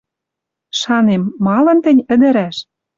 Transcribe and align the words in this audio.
Шанем: 0.79 1.23
«Малын 1.45 1.79
тӹнь, 1.83 2.05
ӹдӹрӓш 2.13 2.57